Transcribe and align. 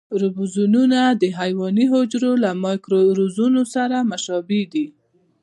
رایبوزومونه 0.19 0.99
د 1.21 1.23
حیواني 1.39 1.85
حجرو 1.93 2.31
له 2.43 2.49
مایکروزومونو 2.63 3.61
سره 3.75 3.97
مشابه 4.11 4.61
دي. 4.73 4.87